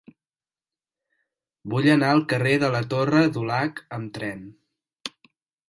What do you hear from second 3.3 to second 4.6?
Dulac amb tren.